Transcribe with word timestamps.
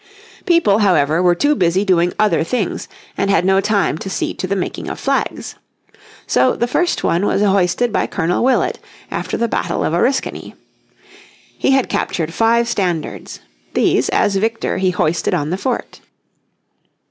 People, 0.47 0.79
however, 0.79 1.21
were 1.21 1.35
too 1.35 1.53
busy 1.53 1.85
doing 1.85 2.11
other 2.17 2.43
things 2.43 2.87
and 3.15 3.29
had 3.29 3.45
no 3.45 3.61
time 3.61 3.99
to 3.99 4.09
see 4.09 4.33
to 4.33 4.47
the 4.47 4.55
making 4.55 4.89
of 4.89 4.99
flags. 4.99 5.53
So 6.25 6.55
the 6.55 6.65
first 6.65 7.03
one 7.03 7.23
was 7.27 7.43
hoisted 7.43 7.93
by 7.93 8.07
Colonel 8.07 8.43
Willett, 8.43 8.79
after 9.11 9.37
the 9.37 9.47
battle 9.47 9.83
of 9.83 9.93
Orskany. 9.93 10.55
He 11.55 11.69
had 11.69 11.87
captured 11.87 12.33
five 12.33 12.67
standards. 12.67 13.41
These, 13.75 14.09
as 14.09 14.37
victor, 14.37 14.79
he 14.79 14.89
hoisted 14.89 15.35
on 15.35 15.51
the 15.51 15.57
fort. 15.59 16.01